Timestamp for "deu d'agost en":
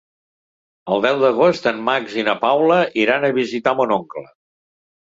1.07-1.83